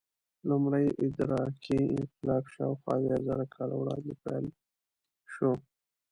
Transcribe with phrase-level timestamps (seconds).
[0.49, 4.45] لومړی ادراکي انقلاب شاوخوا اویازره کاله وړاندې پیل
[5.33, 5.51] شو.